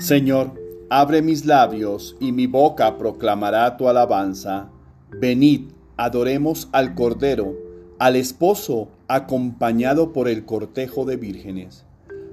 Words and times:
Señor, 0.00 0.54
abre 0.88 1.20
mis 1.20 1.44
labios 1.44 2.16
y 2.20 2.32
mi 2.32 2.46
boca 2.46 2.96
proclamará 2.96 3.76
tu 3.76 3.86
alabanza. 3.86 4.70
Venid, 5.10 5.72
adoremos 5.98 6.70
al 6.72 6.94
Cordero, 6.94 7.54
al 7.98 8.16
esposo 8.16 8.88
acompañado 9.08 10.14
por 10.14 10.26
el 10.26 10.46
cortejo 10.46 11.04
de 11.04 11.18
vírgenes. 11.18 11.84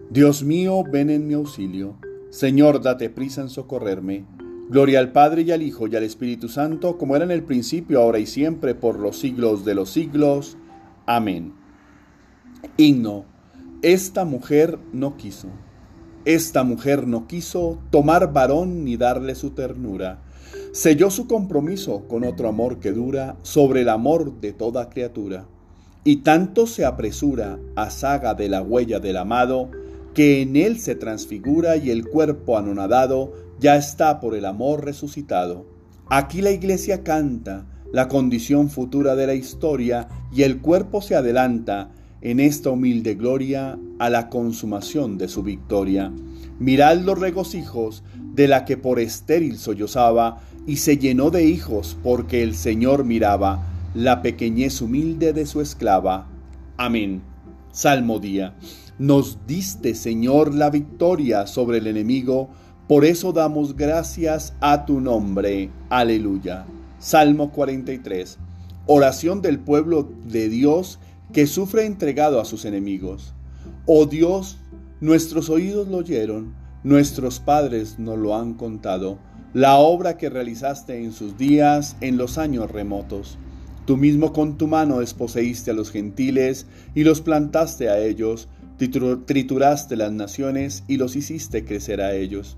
Dios 0.10 0.46
mío, 0.46 0.82
ven 0.90 1.10
en 1.10 1.28
mi 1.28 1.34
auxilio. 1.34 1.98
Señor, 2.30 2.82
date 2.82 3.10
prisa 3.10 3.42
en 3.42 3.50
socorrerme. 3.50 4.24
Gloria 4.70 5.00
al 5.00 5.12
Padre 5.12 5.42
y 5.42 5.52
al 5.52 5.62
Hijo 5.62 5.88
y 5.88 5.96
al 5.98 6.04
Espíritu 6.04 6.48
Santo, 6.48 6.98
como 6.98 7.18
era 7.18 7.26
en 7.26 7.32
el 7.32 7.44
principio, 7.44 8.02
ahora 8.02 8.20
y 8.20 8.28
siempre, 8.28 8.76
por 8.76 8.98
los 8.98 9.20
siglos 9.20 9.66
de 9.66 9.76
los 9.76 9.90
siglos. 9.90 10.58
Amén. 11.06 11.52
Himno. 12.78 13.26
Esta 13.82 14.24
mujer 14.24 14.80
no 14.94 15.18
quiso. 15.18 15.50
Esta 16.28 16.66
mujer 16.66 17.08
no 17.08 17.26
quiso 17.26 17.80
tomar 17.90 18.34
varón 18.34 18.84
ni 18.84 18.98
darle 18.98 19.34
su 19.34 19.52
ternura. 19.52 20.20
Selló 20.74 21.10
su 21.10 21.26
compromiso 21.26 22.06
con 22.10 22.26
otro 22.26 22.50
amor 22.50 22.80
que 22.80 22.92
dura 22.92 23.38
sobre 23.44 23.84
el 23.84 23.88
amor 23.88 24.42
de 24.42 24.52
toda 24.52 24.90
criatura. 24.90 25.46
Y 26.04 26.18
tanto 26.24 26.68
se 26.68 26.84
apresura 26.84 27.60
a 27.78 27.90
saga 27.92 28.34
de 28.34 28.50
la 28.50 28.62
huella 28.62 29.00
del 29.00 29.16
amado, 29.16 29.70
que 30.14 30.42
en 30.42 30.58
él 30.58 30.82
se 30.82 30.96
transfigura 30.96 31.78
y 31.78 31.92
el 31.92 32.06
cuerpo 32.06 32.58
anonadado 32.58 33.32
ya 33.62 33.78
está 33.78 34.20
por 34.20 34.36
el 34.36 34.44
amor 34.44 34.84
resucitado. 34.84 35.66
Aquí 36.10 36.42
la 36.42 36.52
iglesia 36.52 37.06
canta 37.06 37.66
la 37.94 38.10
condición 38.10 38.70
futura 38.70 39.16
de 39.16 39.28
la 39.28 39.34
historia 39.34 40.10
y 40.34 40.44
el 40.44 40.60
cuerpo 40.60 41.02
se 41.02 41.16
adelanta 41.16 41.92
en 42.22 42.40
esta 42.40 42.70
humilde 42.72 43.16
gloria 43.16 43.78
a 44.00 44.10
la 44.10 44.30
consumación 44.30 45.18
de 45.18 45.28
su 45.28 45.44
victoria. 45.44 46.12
Mirad 46.60 47.00
los 47.02 47.20
regocijos 47.20 48.04
de 48.34 48.48
la 48.48 48.66
que 48.66 48.78
por 48.78 49.00
estéril 49.00 49.58
sollozaba 49.58 50.42
y 50.66 50.78
se 50.78 50.98
llenó 50.98 51.30
de 51.30 51.46
hijos 51.46 51.98
porque 52.04 52.44
el 52.44 52.56
Señor 52.56 53.04
miraba 53.06 53.64
la 53.94 54.22
pequeñez 54.22 54.82
humilde 54.82 55.34
de 55.34 55.46
su 55.46 55.62
esclava. 55.62 56.28
Amén. 56.78 57.22
Salmo 57.72 58.20
día. 58.20 58.56
Nos 59.00 59.40
diste, 59.46 59.94
Señor, 59.94 60.54
la 60.54 60.70
victoria 60.70 61.46
sobre 61.46 61.78
el 61.78 61.88
enemigo, 61.88 62.50
por 62.88 63.06
eso 63.06 63.34
damos 63.34 63.76
gracias 63.76 64.54
a 64.60 64.86
tu 64.86 65.00
nombre. 65.00 65.70
Aleluya. 65.90 66.66
Salmo 67.00 67.52
43. 67.52 68.40
Oración 68.88 69.42
del 69.42 69.60
pueblo 69.60 70.10
de 70.26 70.50
Dios 70.50 71.00
que 71.34 71.48
sufre 71.48 71.86
entregado 71.86 72.40
a 72.40 72.46
sus 72.46 72.66
enemigos. 72.66 73.34
Oh 73.86 74.06
Dios, 74.06 74.58
nuestros 75.02 75.50
oídos 75.50 75.88
lo 75.88 75.98
oyeron, 75.98 76.56
nuestros 76.84 77.40
padres 77.40 78.00
nos 78.00 78.18
lo 78.18 78.36
han 78.36 78.54
contado, 78.54 79.20
la 79.54 79.78
obra 79.78 80.18
que 80.18 80.30
realizaste 80.30 81.04
en 81.04 81.12
sus 81.12 81.38
días, 81.38 81.96
en 82.02 82.18
los 82.18 82.38
años 82.38 82.72
remotos. 82.72 83.38
Tú 83.86 83.98
mismo 83.98 84.34
con 84.34 84.58
tu 84.58 84.68
mano 84.68 85.00
desposeíste 85.00 85.72
a 85.72 85.74
los 85.74 85.92
gentiles 85.92 86.68
y 86.94 87.04
los 87.04 87.22
plantaste 87.22 87.90
a 87.90 88.00
ellos, 88.00 88.50
trituraste 88.78 89.96
las 89.96 90.12
naciones 90.12 90.84
y 90.88 90.98
los 90.98 91.16
hiciste 91.16 91.66
crecer 91.66 92.02
a 92.02 92.14
ellos 92.14 92.58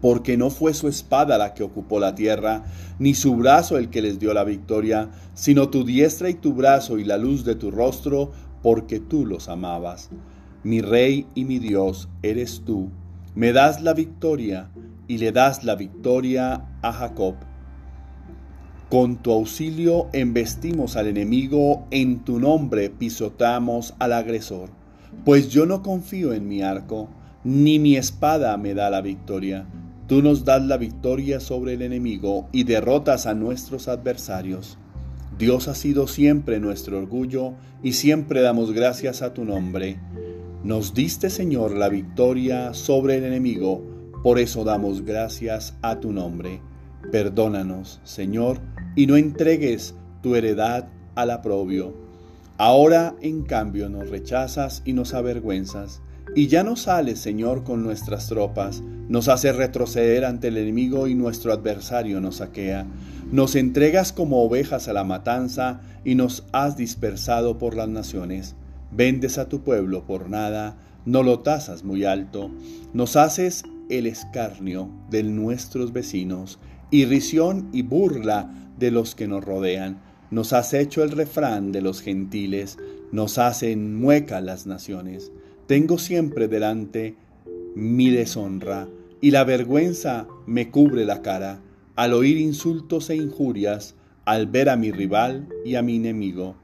porque 0.00 0.36
no 0.36 0.50
fue 0.50 0.74
su 0.74 0.88
espada 0.88 1.38
la 1.38 1.54
que 1.54 1.62
ocupó 1.62 2.00
la 2.00 2.14
tierra, 2.14 2.64
ni 2.98 3.14
su 3.14 3.36
brazo 3.36 3.78
el 3.78 3.88
que 3.90 4.02
les 4.02 4.18
dio 4.18 4.34
la 4.34 4.44
victoria, 4.44 5.10
sino 5.34 5.68
tu 5.68 5.84
diestra 5.84 6.30
y 6.30 6.34
tu 6.34 6.54
brazo 6.54 6.98
y 6.98 7.04
la 7.04 7.18
luz 7.18 7.44
de 7.44 7.54
tu 7.54 7.70
rostro, 7.70 8.32
porque 8.62 9.00
tú 9.00 9.26
los 9.26 9.48
amabas. 9.48 10.10
Mi 10.64 10.80
rey 10.80 11.26
y 11.34 11.44
mi 11.44 11.58
Dios 11.58 12.08
eres 12.22 12.62
tú. 12.64 12.90
Me 13.34 13.52
das 13.52 13.82
la 13.82 13.94
victoria 13.94 14.70
y 15.08 15.18
le 15.18 15.32
das 15.32 15.64
la 15.64 15.74
victoria 15.74 16.64
a 16.82 16.92
Jacob. 16.92 17.34
Con 18.88 19.16
tu 19.16 19.32
auxilio 19.32 20.08
embestimos 20.12 20.96
al 20.96 21.06
enemigo, 21.06 21.86
en 21.90 22.20
tu 22.20 22.38
nombre 22.38 22.90
pisotamos 22.90 23.94
al 23.98 24.12
agresor. 24.12 24.70
Pues 25.24 25.48
yo 25.48 25.66
no 25.66 25.82
confío 25.82 26.34
en 26.34 26.46
mi 26.46 26.62
arco, 26.62 27.08
ni 27.44 27.78
mi 27.78 27.96
espada 27.96 28.56
me 28.56 28.74
da 28.74 28.90
la 28.90 29.00
victoria 29.00 29.66
Tú 30.12 30.20
nos 30.20 30.44
das 30.44 30.62
la 30.62 30.76
victoria 30.76 31.40
sobre 31.40 31.72
el 31.72 31.80
enemigo 31.80 32.46
y 32.52 32.64
derrotas 32.64 33.24
a 33.24 33.32
nuestros 33.32 33.88
adversarios. 33.88 34.76
Dios 35.38 35.68
ha 35.68 35.74
sido 35.74 36.06
siempre 36.06 36.60
nuestro 36.60 36.98
orgullo 36.98 37.54
y 37.82 37.94
siempre 37.94 38.42
damos 38.42 38.72
gracias 38.72 39.22
a 39.22 39.32
tu 39.32 39.46
nombre. 39.46 39.98
Nos 40.64 40.92
diste, 40.92 41.30
Señor, 41.30 41.74
la 41.74 41.88
victoria 41.88 42.74
sobre 42.74 43.16
el 43.16 43.24
enemigo, 43.24 43.82
por 44.22 44.38
eso 44.38 44.64
damos 44.64 45.00
gracias 45.00 45.78
a 45.80 45.98
tu 45.98 46.12
nombre. 46.12 46.60
Perdónanos, 47.10 48.02
Señor, 48.04 48.58
y 48.94 49.06
no 49.06 49.16
entregues 49.16 49.94
tu 50.22 50.34
heredad 50.34 50.90
al 51.14 51.30
aprobio. 51.30 51.94
Ahora, 52.58 53.16
en 53.22 53.44
cambio, 53.44 53.88
nos 53.88 54.10
rechazas 54.10 54.82
y 54.84 54.92
nos 54.92 55.14
avergüenzas 55.14 56.02
y 56.34 56.46
ya 56.46 56.64
no 56.64 56.76
sales, 56.76 57.18
Señor, 57.18 57.62
con 57.62 57.82
nuestras 57.82 58.28
tropas, 58.28 58.82
nos 59.08 59.28
hace 59.28 59.52
retroceder 59.52 60.24
ante 60.24 60.48
el 60.48 60.56
enemigo 60.56 61.06
y 61.06 61.14
nuestro 61.14 61.52
adversario 61.52 62.20
nos 62.20 62.36
saquea. 62.36 62.86
Nos 63.30 63.54
entregas 63.54 64.12
como 64.12 64.42
ovejas 64.42 64.88
a 64.88 64.94
la 64.94 65.04
matanza 65.04 65.80
y 66.04 66.14
nos 66.14 66.44
has 66.52 66.76
dispersado 66.76 67.58
por 67.58 67.76
las 67.76 67.88
naciones. 67.88 68.54
Vendes 68.90 69.36
a 69.36 69.48
tu 69.48 69.62
pueblo 69.62 70.06
por 70.06 70.30
nada, 70.30 70.78
no 71.04 71.22
lo 71.22 71.40
tasas 71.40 71.84
muy 71.84 72.04
alto. 72.04 72.50
Nos 72.94 73.16
haces 73.16 73.64
el 73.90 74.06
escarnio 74.06 74.88
de 75.10 75.24
nuestros 75.24 75.92
vecinos, 75.92 76.58
irrisión 76.90 77.68
y 77.72 77.82
burla 77.82 78.50
de 78.78 78.90
los 78.90 79.14
que 79.14 79.28
nos 79.28 79.44
rodean. 79.44 80.00
Nos 80.30 80.54
has 80.54 80.72
hecho 80.72 81.02
el 81.02 81.10
refrán 81.10 81.72
de 81.72 81.82
los 81.82 82.00
gentiles, 82.00 82.78
nos 83.12 83.36
hacen 83.36 84.00
mueca 84.00 84.40
las 84.40 84.66
naciones. 84.66 85.30
Tengo 85.72 85.96
siempre 85.96 86.48
delante 86.48 87.14
mi 87.74 88.10
deshonra 88.10 88.90
y 89.22 89.30
la 89.30 89.42
vergüenza 89.44 90.28
me 90.44 90.70
cubre 90.70 91.06
la 91.06 91.22
cara 91.22 91.62
al 91.96 92.12
oír 92.12 92.36
insultos 92.36 93.08
e 93.08 93.16
injurias, 93.16 93.94
al 94.26 94.48
ver 94.48 94.68
a 94.68 94.76
mi 94.76 94.90
rival 94.90 95.48
y 95.64 95.76
a 95.76 95.82
mi 95.82 95.96
enemigo. 95.96 96.56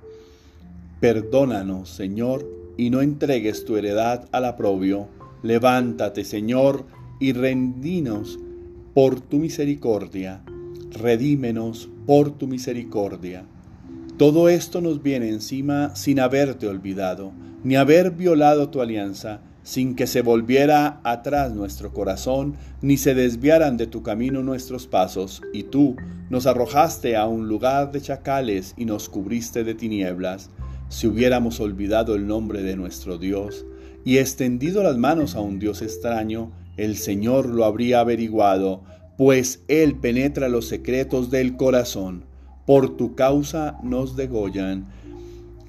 Perdónanos, 1.00 1.88
Señor, 1.88 2.46
y 2.76 2.90
no 2.90 3.00
entregues 3.00 3.64
tu 3.64 3.78
heredad 3.78 4.28
al 4.30 4.44
aprobio. 4.44 5.08
Levántate, 5.42 6.22
Señor, 6.22 6.84
y 7.18 7.32
rendinos 7.32 8.38
por 8.92 9.22
tu 9.22 9.38
misericordia. 9.38 10.42
Redímenos 10.90 11.88
por 12.04 12.36
tu 12.36 12.46
misericordia. 12.46 13.46
Todo 14.18 14.50
esto 14.50 14.82
nos 14.82 15.02
viene 15.02 15.30
encima 15.30 15.96
sin 15.96 16.20
haberte 16.20 16.66
olvidado 16.66 17.32
ni 17.64 17.76
haber 17.76 18.12
violado 18.12 18.68
tu 18.68 18.80
alianza, 18.80 19.40
sin 19.62 19.94
que 19.94 20.06
se 20.06 20.22
volviera 20.22 21.00
atrás 21.04 21.52
nuestro 21.52 21.92
corazón, 21.92 22.54
ni 22.80 22.96
se 22.96 23.14
desviaran 23.14 23.76
de 23.76 23.86
tu 23.86 24.02
camino 24.02 24.42
nuestros 24.42 24.86
pasos, 24.86 25.42
y 25.52 25.64
tú 25.64 25.96
nos 26.30 26.46
arrojaste 26.46 27.16
a 27.16 27.26
un 27.26 27.48
lugar 27.48 27.92
de 27.92 28.00
chacales 28.00 28.74
y 28.76 28.84
nos 28.84 29.08
cubriste 29.08 29.64
de 29.64 29.74
tinieblas. 29.74 30.50
Si 30.88 31.06
hubiéramos 31.06 31.60
olvidado 31.60 32.14
el 32.14 32.26
nombre 32.26 32.62
de 32.62 32.76
nuestro 32.76 33.18
Dios 33.18 33.66
y 34.04 34.18
extendido 34.18 34.82
las 34.82 34.96
manos 34.96 35.34
a 35.34 35.40
un 35.40 35.58
Dios 35.58 35.82
extraño, 35.82 36.50
el 36.78 36.96
Señor 36.96 37.46
lo 37.46 37.64
habría 37.64 38.00
averiguado, 38.00 38.82
pues 39.18 39.64
Él 39.68 39.96
penetra 39.96 40.48
los 40.48 40.66
secretos 40.66 41.30
del 41.30 41.56
corazón. 41.56 42.24
Por 42.64 42.96
tu 42.96 43.14
causa 43.14 43.78
nos 43.82 44.16
degollan 44.16 44.86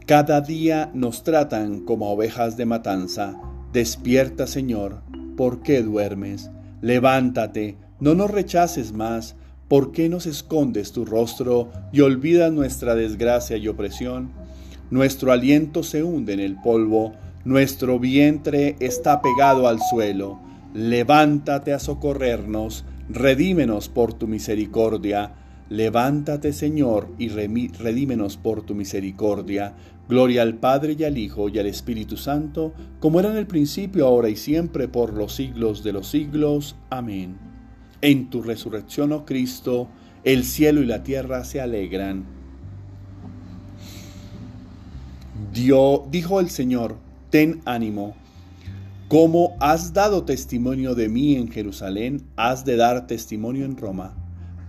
cada 0.09 0.41
día 0.41 0.89
nos 0.95 1.23
tratan 1.23 1.81
como 1.81 2.11
ovejas 2.11 2.57
de 2.57 2.65
matanza. 2.65 3.39
Despierta, 3.71 4.47
Señor, 4.47 5.03
¿por 5.37 5.61
qué 5.61 5.83
duermes? 5.83 6.49
Levántate, 6.81 7.77
no 7.99 8.15
nos 8.15 8.31
rechaces 8.31 8.91
más. 8.91 9.35
¿Por 9.67 9.91
qué 9.91 10.09
nos 10.09 10.25
escondes 10.25 10.93
tu 10.93 11.05
rostro 11.05 11.69
y 11.93 12.01
olvidas 12.01 12.51
nuestra 12.51 12.95
desgracia 12.95 13.57
y 13.57 13.67
opresión? 13.67 14.31
Nuestro 14.89 15.31
aliento 15.31 15.83
se 15.83 16.01
hunde 16.01 16.33
en 16.33 16.39
el 16.39 16.55
polvo, 16.59 17.13
nuestro 17.45 17.99
vientre 17.99 18.77
está 18.79 19.21
pegado 19.21 19.67
al 19.67 19.79
suelo. 19.91 20.39
Levántate 20.73 21.71
a 21.71 21.77
socorrernos, 21.77 22.83
redímenos 23.09 23.89
por 23.89 24.15
tu 24.15 24.27
misericordia. 24.27 25.33
Levántate, 25.69 26.51
Señor, 26.51 27.09
y 27.19 27.29
redímenos 27.29 28.37
por 28.37 28.63
tu 28.63 28.73
misericordia. 28.73 29.75
Gloria 30.07 30.41
al 30.41 30.55
Padre 30.55 30.95
y 30.97 31.03
al 31.03 31.19
Hijo 31.19 31.49
y 31.49 31.59
al 31.59 31.67
Espíritu 31.67 32.17
Santo, 32.17 32.73
como 32.99 33.19
era 33.19 33.29
en 33.29 33.37
el 33.37 33.45
principio, 33.45 34.07
ahora 34.07 34.29
y 34.29 34.35
siempre, 34.35 34.87
por 34.87 35.13
los 35.13 35.35
siglos 35.35 35.83
de 35.83 35.93
los 35.93 36.07
siglos. 36.07 36.75
Amén. 36.89 37.37
En 38.01 38.31
tu 38.31 38.41
resurrección, 38.41 39.11
oh 39.11 39.25
Cristo, 39.25 39.87
el 40.23 40.43
cielo 40.43 40.81
y 40.81 40.87
la 40.87 41.03
tierra 41.03 41.43
se 41.43 41.61
alegran. 41.61 42.25
Dio, 45.53 46.07
dijo 46.09 46.39
el 46.39 46.49
Señor, 46.49 46.97
ten 47.29 47.61
ánimo. 47.65 48.15
Como 49.07 49.55
has 49.59 49.93
dado 49.93 50.23
testimonio 50.23 50.95
de 50.95 51.09
mí 51.09 51.35
en 51.35 51.49
Jerusalén, 51.49 52.23
has 52.35 52.65
de 52.65 52.75
dar 52.75 53.07
testimonio 53.07 53.65
en 53.65 53.77
Roma, 53.77 54.15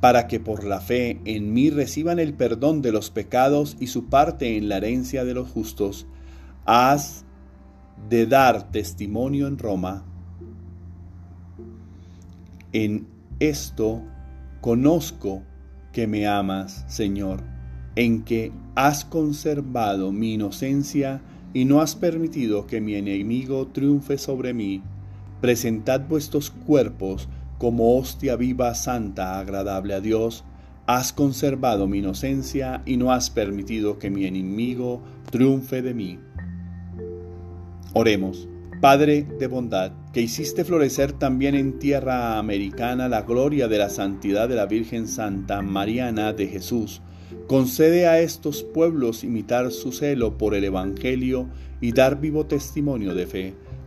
para 0.01 0.27
que 0.27 0.41
por 0.41 0.65
la 0.65 0.81
fe 0.81 1.21
en 1.25 1.53
mí 1.53 1.71
reciban 1.71 2.19
el 2.19 2.35
perdón 2.35 2.81
de 2.83 2.93
los 2.93 3.11
pecados 3.11 3.77
y 3.81 3.89
su 3.89 4.07
parte 4.07 4.57
en 4.57 4.69
la 4.69 4.79
herencia 4.79 5.25
de 5.25 5.35
los 5.35 5.49
justos. 5.49 6.07
Has 6.65 7.25
de 8.09 8.27
dar 8.27 8.71
testimonio 8.71 9.47
en 9.47 9.59
Roma. 9.59 10.05
En 12.73 13.07
esto 13.41 14.03
conozco 14.61 15.43
que 15.93 16.07
me 16.07 16.27
amas, 16.27 16.85
Señor, 16.89 17.43
en 17.97 18.23
que 18.23 18.53
has 18.75 19.05
conservado 19.05 20.13
mi 20.13 20.35
inocencia 20.35 21.21
y 21.53 21.65
no 21.65 21.81
has 21.81 21.97
permitido 21.97 22.67
que 22.67 22.81
mi 22.81 22.95
enemigo 22.95 23.67
triunfe 23.67 24.17
sobre 24.17 24.55
mí. 24.55 24.83
Presentad 25.41 26.03
vuestros 26.09 26.51
cuerpos 26.51 27.29
como 27.61 27.99
hostia 27.99 28.37
viva, 28.37 28.75
santa, 28.75 29.39
agradable 29.39 29.93
a 29.93 30.01
Dios. 30.01 30.45
Has 30.87 31.13
conservado 31.13 31.87
mi 31.87 31.99
inocencia 31.99 32.83
y 32.87 32.97
no 32.97 33.13
has 33.13 33.29
permitido 33.29 33.99
que 33.99 34.09
mi 34.09 34.25
enemigo 34.25 35.03
triunfe 35.31 35.83
de 35.83 35.93
mí. 35.93 36.19
Oremos. 37.93 38.49
Padre 38.81 39.27
de 39.39 39.47
bondad, 39.47 39.93
que 40.15 40.23
hiciste 40.23 40.65
florecer 40.65 41.13
también 41.13 41.55
en 41.55 41.79
tierra 41.79 42.39
americana 42.39 43.11
la 43.11 43.23
gloria 43.23 43.69
de 43.69 43.77
la 43.77 43.91
santidad 43.91 44.49
de 44.49 44.55
la 44.55 44.65
Virgen 44.65 45.07
Santa 45.07 45.61
Mariana 45.61 46.33
de 46.33 46.47
Jesús, 46.47 47.03
concede 47.47 48.07
a 48.07 48.21
estos 48.21 48.63
pueblos 48.63 49.23
imitar 49.23 49.71
su 49.71 49.93
celo 49.93 50.39
por 50.39 50.55
el 50.55 50.65
Evangelio 50.65 51.51
y 51.83 51.93
dar 51.93 52.23
vivo 52.23 52.47
testimonio 52.47 53.15
de 53.15 53.27
fe. 53.27 53.55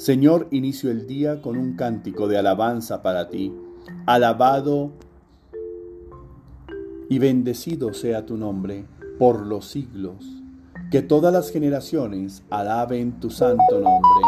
Señor, 0.00 0.48
inicio 0.50 0.90
el 0.90 1.06
día 1.06 1.42
con 1.42 1.58
un 1.58 1.76
cántico 1.76 2.26
de 2.26 2.38
alabanza 2.38 3.02
para 3.02 3.28
ti. 3.28 3.52
Alabado 4.06 4.92
y 7.10 7.18
bendecido 7.18 7.92
sea 7.92 8.24
tu 8.24 8.38
nombre 8.38 8.86
por 9.18 9.44
los 9.44 9.66
siglos. 9.66 10.24
Que 10.90 11.02
todas 11.02 11.34
las 11.34 11.50
generaciones 11.50 12.42
alaben 12.48 13.20
tu 13.20 13.28
santo 13.28 13.74
nombre. 13.74 14.22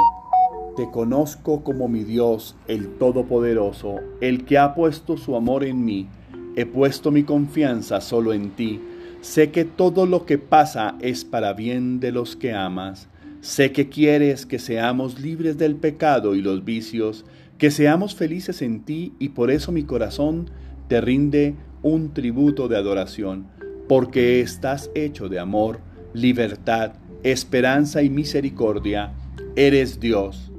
Te 0.76 0.90
conozco 0.90 1.64
como 1.64 1.88
mi 1.88 2.04
Dios, 2.04 2.54
el 2.68 2.98
Todopoderoso, 2.98 3.94
el 4.20 4.44
que 4.44 4.58
ha 4.58 4.74
puesto 4.74 5.16
su 5.16 5.36
amor 5.36 5.64
en 5.64 5.86
mí. 5.86 6.06
He 6.54 6.66
puesto 6.66 7.10
mi 7.10 7.22
confianza 7.22 8.02
solo 8.02 8.34
en 8.34 8.50
ti. 8.50 8.78
Sé 9.22 9.50
que 9.50 9.64
todo 9.64 10.04
lo 10.04 10.26
que 10.26 10.36
pasa 10.36 10.96
es 11.00 11.24
para 11.24 11.54
bien 11.54 11.98
de 11.98 12.12
los 12.12 12.36
que 12.36 12.52
amas. 12.52 13.08
Sé 13.42 13.72
que 13.72 13.88
quieres 13.88 14.46
que 14.46 14.60
seamos 14.60 15.18
libres 15.18 15.58
del 15.58 15.74
pecado 15.74 16.36
y 16.36 16.40
los 16.40 16.64
vicios, 16.64 17.24
que 17.58 17.72
seamos 17.72 18.14
felices 18.14 18.62
en 18.62 18.84
ti 18.84 19.14
y 19.18 19.30
por 19.30 19.50
eso 19.50 19.72
mi 19.72 19.82
corazón 19.82 20.48
te 20.86 21.00
rinde 21.00 21.56
un 21.82 22.14
tributo 22.14 22.68
de 22.68 22.76
adoración, 22.76 23.48
porque 23.88 24.40
estás 24.40 24.92
hecho 24.94 25.28
de 25.28 25.40
amor, 25.40 25.80
libertad, 26.14 26.92
esperanza 27.24 28.04
y 28.04 28.10
misericordia. 28.10 29.12
Eres 29.56 29.98
Dios 29.98 30.52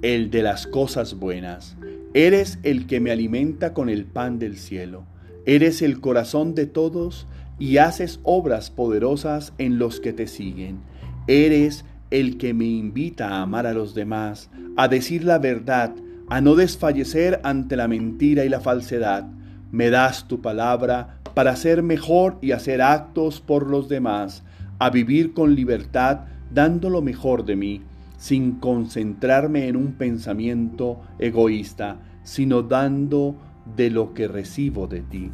el 0.00 0.30
de 0.30 0.42
las 0.42 0.66
cosas 0.66 1.18
buenas. 1.18 1.76
Eres 2.14 2.58
el 2.62 2.86
que 2.86 3.00
me 3.00 3.10
alimenta 3.10 3.74
con 3.74 3.90
el 3.90 4.06
pan 4.06 4.38
del 4.38 4.56
cielo. 4.56 5.04
Eres 5.44 5.82
el 5.82 6.00
corazón 6.00 6.54
de 6.54 6.64
todos 6.64 7.26
y 7.58 7.76
haces 7.76 8.18
obras 8.22 8.70
poderosas 8.70 9.52
en 9.58 9.78
los 9.78 10.00
que 10.00 10.14
te 10.14 10.26
siguen. 10.26 10.78
Eres 11.26 11.84
el 12.10 12.38
que 12.38 12.54
me 12.54 12.66
invita 12.66 13.28
a 13.28 13.42
amar 13.42 13.66
a 13.66 13.74
los 13.74 13.94
demás, 13.94 14.50
a 14.76 14.88
decir 14.88 15.24
la 15.24 15.38
verdad, 15.38 15.94
a 16.28 16.40
no 16.40 16.54
desfallecer 16.54 17.40
ante 17.44 17.76
la 17.76 17.88
mentira 17.88 18.44
y 18.44 18.48
la 18.48 18.60
falsedad. 18.60 19.26
Me 19.70 19.90
das 19.90 20.26
tu 20.26 20.40
palabra 20.40 21.20
para 21.34 21.56
ser 21.56 21.82
mejor 21.82 22.38
y 22.40 22.52
hacer 22.52 22.82
actos 22.82 23.40
por 23.40 23.68
los 23.68 23.88
demás, 23.88 24.42
a 24.78 24.90
vivir 24.90 25.32
con 25.32 25.54
libertad 25.54 26.20
dando 26.52 26.90
lo 26.90 27.02
mejor 27.02 27.44
de 27.44 27.56
mí 27.56 27.82
sin 28.20 28.56
concentrarme 28.56 29.66
en 29.68 29.76
un 29.76 29.92
pensamiento 29.92 31.00
egoísta, 31.18 31.96
sino 32.22 32.62
dando 32.62 33.34
de 33.76 33.88
lo 33.88 34.12
que 34.12 34.28
recibo 34.28 34.86
de 34.86 35.00
ti. 35.00 35.30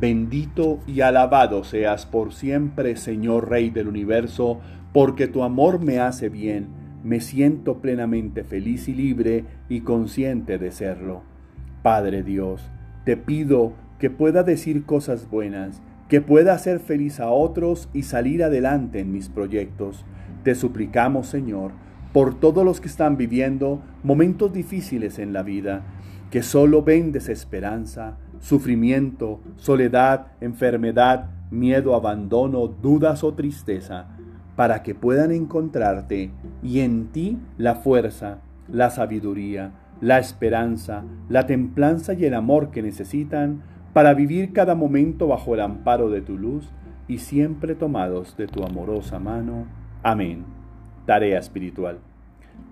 Bendito 0.00 0.80
y 0.86 1.02
alabado 1.02 1.62
seas 1.62 2.06
por 2.06 2.32
siempre, 2.32 2.96
Señor 2.96 3.50
Rey 3.50 3.68
del 3.68 3.86
universo, 3.86 4.58
porque 4.94 5.28
tu 5.28 5.42
amor 5.42 5.78
me 5.78 5.98
hace 5.98 6.30
bien, 6.30 6.68
me 7.04 7.20
siento 7.20 7.82
plenamente 7.82 8.42
feliz 8.42 8.88
y 8.88 8.94
libre 8.94 9.44
y 9.68 9.82
consciente 9.82 10.56
de 10.56 10.70
serlo. 10.70 11.20
Padre 11.82 12.22
Dios, 12.22 12.62
te 13.04 13.18
pido 13.18 13.74
que 13.98 14.08
pueda 14.08 14.42
decir 14.42 14.86
cosas 14.86 15.28
buenas, 15.28 15.82
que 16.08 16.22
pueda 16.22 16.54
hacer 16.54 16.80
feliz 16.80 17.20
a 17.20 17.28
otros 17.28 17.90
y 17.92 18.04
salir 18.04 18.42
adelante 18.42 19.00
en 19.00 19.12
mis 19.12 19.28
proyectos. 19.28 20.06
Te 20.44 20.54
suplicamos, 20.54 21.26
Señor, 21.26 21.72
por 22.14 22.40
todos 22.40 22.64
los 22.64 22.80
que 22.80 22.88
están 22.88 23.18
viviendo 23.18 23.82
momentos 24.02 24.50
difíciles 24.50 25.18
en 25.18 25.34
la 25.34 25.42
vida, 25.42 25.82
que 26.30 26.42
solo 26.42 26.82
ven 26.82 27.12
desesperanza, 27.12 28.16
sufrimiento, 28.40 29.40
soledad, 29.56 30.28
enfermedad, 30.40 31.30
miedo, 31.50 31.94
abandono, 31.94 32.66
dudas 32.66 33.22
o 33.22 33.34
tristeza, 33.34 34.06
para 34.56 34.82
que 34.82 34.94
puedan 34.94 35.30
encontrarte 35.30 36.30
y 36.62 36.80
en 36.80 37.08
ti 37.08 37.38
la 37.56 37.76
fuerza, 37.76 38.38
la 38.68 38.90
sabiduría, 38.90 39.72
la 40.00 40.18
esperanza, 40.18 41.04
la 41.28 41.46
templanza 41.46 42.14
y 42.14 42.24
el 42.24 42.34
amor 42.34 42.70
que 42.70 42.82
necesitan 42.82 43.62
para 43.92 44.14
vivir 44.14 44.52
cada 44.52 44.74
momento 44.74 45.28
bajo 45.28 45.54
el 45.54 45.60
amparo 45.60 46.10
de 46.10 46.20
tu 46.20 46.38
luz 46.38 46.70
y 47.08 47.18
siempre 47.18 47.74
tomados 47.74 48.36
de 48.36 48.46
tu 48.46 48.62
amorosa 48.64 49.18
mano. 49.18 49.66
Amén. 50.02 50.44
Tarea 51.06 51.38
espiritual. 51.38 51.98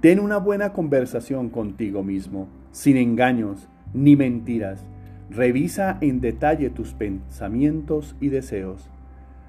Ten 0.00 0.20
una 0.20 0.38
buena 0.38 0.72
conversación 0.72 1.48
contigo 1.48 2.02
mismo, 2.02 2.48
sin 2.70 2.96
engaños 2.96 3.68
ni 3.92 4.14
mentiras. 4.14 4.86
Revisa 5.30 5.98
en 6.00 6.20
detalle 6.20 6.70
tus 6.70 6.94
pensamientos 6.94 8.16
y 8.20 8.28
deseos. 8.28 8.88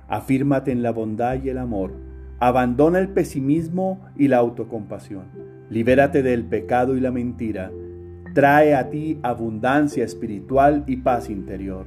Afírmate 0.07 0.71
en 0.71 0.83
la 0.83 0.91
bondad 0.91 1.41
y 1.43 1.49
el 1.49 1.57
amor. 1.57 1.93
Abandona 2.39 2.99
el 2.99 3.09
pesimismo 3.09 4.01
y 4.17 4.27
la 4.27 4.37
autocompasión. 4.37 5.25
Libérate 5.69 6.23
del 6.23 6.45
pecado 6.45 6.95
y 6.95 6.99
la 6.99 7.11
mentira. 7.11 7.71
Trae 8.33 8.75
a 8.75 8.89
ti 8.89 9.19
abundancia 9.23 10.03
espiritual 10.03 10.83
y 10.87 10.97
paz 10.97 11.29
interior. 11.29 11.85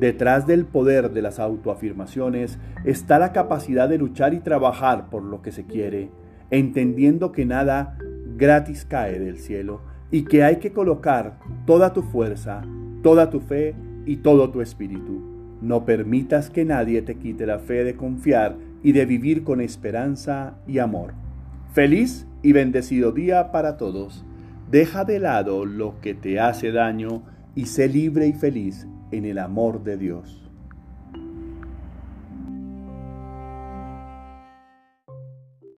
Detrás 0.00 0.46
del 0.46 0.64
poder 0.64 1.10
de 1.10 1.22
las 1.22 1.38
autoafirmaciones 1.38 2.58
está 2.84 3.18
la 3.18 3.32
capacidad 3.32 3.88
de 3.88 3.98
luchar 3.98 4.34
y 4.34 4.40
trabajar 4.40 5.10
por 5.10 5.22
lo 5.22 5.42
que 5.42 5.52
se 5.52 5.64
quiere 5.64 6.10
entendiendo 6.52 7.32
que 7.32 7.46
nada 7.46 7.96
gratis 8.36 8.84
cae 8.84 9.18
del 9.18 9.38
cielo 9.38 9.80
y 10.10 10.24
que 10.24 10.44
hay 10.44 10.56
que 10.56 10.72
colocar 10.72 11.38
toda 11.66 11.94
tu 11.94 12.02
fuerza, 12.02 12.62
toda 13.02 13.30
tu 13.30 13.40
fe 13.40 13.74
y 14.06 14.16
todo 14.16 14.50
tu 14.50 14.60
espíritu. 14.60 15.20
No 15.60 15.84
permitas 15.84 16.50
que 16.50 16.64
nadie 16.64 17.02
te 17.02 17.16
quite 17.16 17.46
la 17.46 17.58
fe 17.58 17.84
de 17.84 17.94
confiar 17.94 18.56
y 18.82 18.92
de 18.92 19.06
vivir 19.06 19.44
con 19.44 19.60
esperanza 19.60 20.54
y 20.66 20.78
amor. 20.78 21.14
Feliz 21.72 22.26
y 22.42 22.52
bendecido 22.52 23.12
día 23.12 23.52
para 23.52 23.76
todos. 23.76 24.24
Deja 24.70 25.04
de 25.04 25.20
lado 25.20 25.64
lo 25.64 26.00
que 26.00 26.14
te 26.14 26.40
hace 26.40 26.72
daño 26.72 27.22
y 27.54 27.66
sé 27.66 27.88
libre 27.88 28.26
y 28.26 28.32
feliz 28.32 28.86
en 29.10 29.24
el 29.24 29.38
amor 29.38 29.84
de 29.84 29.96
Dios. 29.96 30.41